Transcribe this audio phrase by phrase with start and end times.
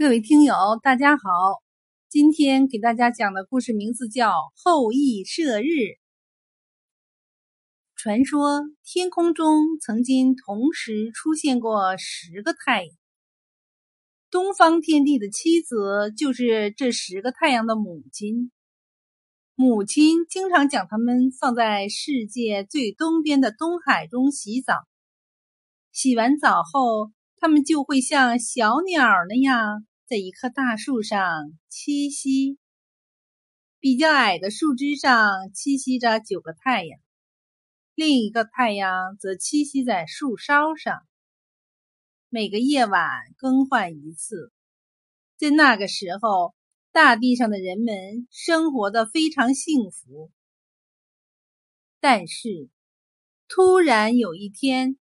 [0.00, 1.20] 各位听友，大家好！
[2.08, 5.66] 今天给大家讲的故事名字叫《后羿射日》。
[7.96, 12.94] 传说天空中曾经同时出现过十个太阳，
[14.30, 18.50] 东方天帝的妻子就是这十个太阳的母亲。
[19.54, 24.76] 母亲经常将他们放在世界最东边的东海中洗澡，
[25.92, 29.86] 洗完澡后，他们就会像小鸟那样。
[30.10, 32.58] 在一棵大树上栖息，
[33.78, 36.98] 比较矮的树枝上栖息着九个太阳，
[37.94, 41.06] 另一个太阳则栖息在树梢上。
[42.28, 44.52] 每个夜晚更换一次。
[45.36, 46.56] 在那个时候，
[46.90, 50.32] 大地上的人们生活的非常幸福。
[52.00, 52.68] 但是，
[53.46, 54.98] 突然有一天，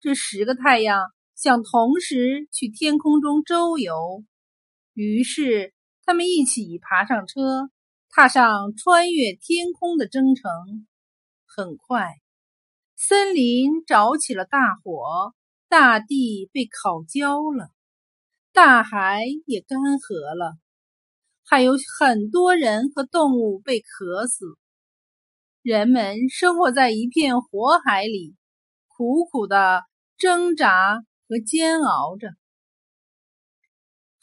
[0.00, 1.00] 这十个太阳
[1.36, 4.24] 想同时去天空中周游。
[5.00, 5.72] 于是，
[6.04, 7.70] 他们一起爬上车，
[8.10, 10.50] 踏上穿越天空的征程。
[11.46, 12.16] 很快，
[12.96, 15.36] 森林着起了大火，
[15.68, 17.70] 大地被烤焦了，
[18.52, 20.58] 大海也干涸了，
[21.44, 24.58] 还有很多人和动物被渴死。
[25.62, 28.34] 人们生活在一片火海里，
[28.88, 29.84] 苦苦的
[30.16, 32.32] 挣扎和煎熬着。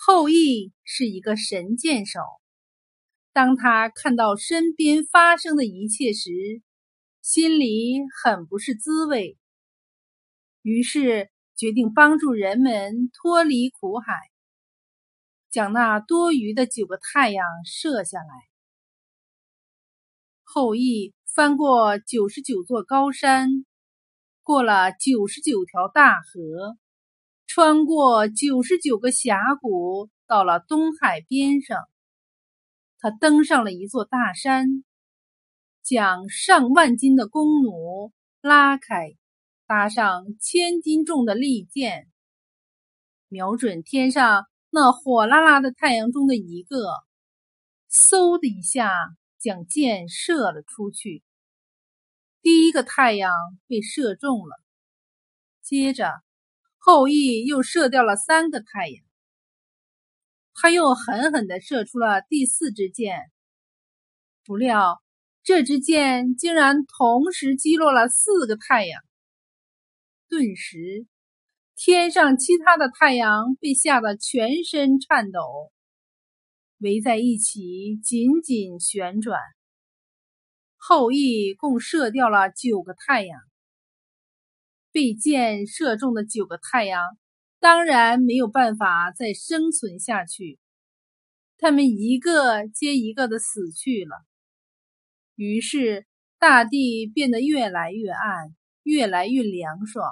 [0.07, 2.19] 后羿是一个神箭手，
[3.33, 6.29] 当他看到身边发生的一切时，
[7.23, 9.35] 心里很不是滋味。
[10.61, 14.13] 于是决定帮助人们脱离苦海，
[15.49, 18.27] 将那多余的九个太阳射下来。
[20.43, 23.65] 后羿翻过九十九座高山，
[24.43, 26.77] 过了九十九条大河。
[27.55, 31.87] 穿过九十九个峡谷，到了东海边上，
[32.99, 34.83] 他登上了一座大山，
[35.81, 39.15] 将上万斤的弓弩拉开，
[39.67, 42.11] 搭上千斤重的利箭，
[43.29, 46.89] 瞄准天上那火辣辣的太阳中的一个，
[47.89, 48.91] 嗖的一下
[49.39, 51.23] 将箭射了出去。
[52.41, 53.31] 第一个太阳
[53.65, 54.59] 被射中了，
[55.61, 56.24] 接着。
[56.87, 59.03] 后羿又射掉了三个太阳，
[60.53, 63.31] 他又狠狠地射出了第四支箭，
[64.45, 65.01] 不料
[65.41, 69.01] 这支箭竟然同时击落了四个太阳。
[70.29, 71.07] 顿时，
[71.75, 75.71] 天上其他的太阳被吓得全身颤抖，
[76.77, 79.39] 围在一起紧紧旋转。
[80.75, 83.41] 后羿共射掉了九个太阳。
[84.95, 87.03] 被箭射中的九个太阳，
[87.59, 90.57] 当然没有办法再生存下去，
[91.57, 94.25] 他们一个接一个的死去了。
[95.35, 96.07] 于是，
[96.39, 100.09] 大地变得越来越暗，越来越凉爽，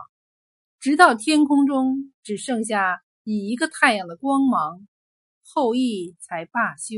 [0.81, 4.85] 直到天空中只剩下一个太阳的光芒，
[5.45, 6.95] 后羿才罢休。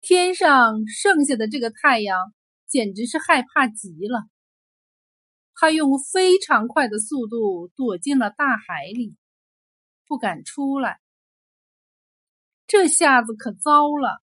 [0.00, 2.32] 天上剩下的这个太阳，
[2.68, 4.28] 简直是害怕极了。
[5.56, 9.16] 他用非常快的速度躲进了大海里，
[10.06, 11.00] 不敢出来。
[12.66, 14.20] 这下子可糟了，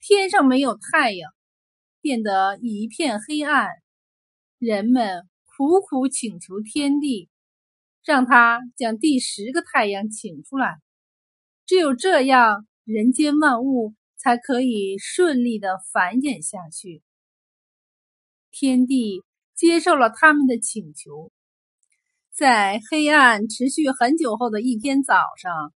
[0.00, 1.30] 天上没有太阳，
[2.00, 3.68] 变得一片黑暗。
[4.58, 7.28] 人们苦苦请求天帝，
[8.04, 10.80] 让他将第十个太阳请出来。
[11.66, 17.02] 只有这样，人间万物才可以顺利的繁衍下去。
[18.50, 19.22] 天帝。
[19.54, 21.30] 接受了他们的请求，
[22.32, 25.72] 在黑暗持续很久后的一天早上，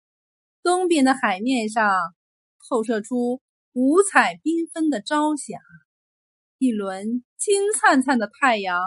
[0.62, 2.14] 东边的海面上
[2.68, 3.40] 透射出
[3.72, 5.58] 五彩缤纷的朝霞，
[6.58, 8.80] 一轮金灿灿的太阳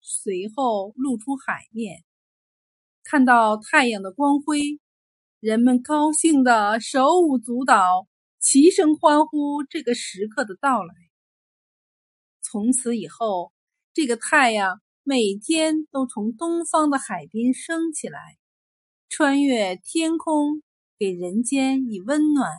[0.00, 2.04] 随后露出海面。
[3.02, 4.78] 看到太阳的光辉，
[5.40, 8.06] 人们高兴的手舞足蹈，
[8.38, 10.94] 齐声欢呼这个时刻的到来。
[12.42, 13.55] 从此以后。
[13.96, 18.36] 这个太阳每天都从东方的海边升起来，
[19.08, 20.62] 穿越天空，
[20.98, 22.58] 给人间以温暖。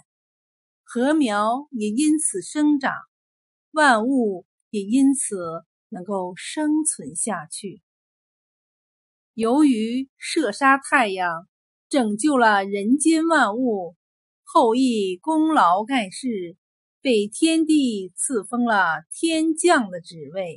[0.83, 2.91] 禾苗也因此生长，
[3.69, 5.37] 万物也因此
[5.89, 7.83] 能够生存下去。
[9.35, 11.47] 由于射杀太阳，
[11.87, 13.95] 拯救了人间万物，
[14.43, 16.57] 后羿功劳盖世，
[16.99, 20.55] 被天帝赐封了天将的职位。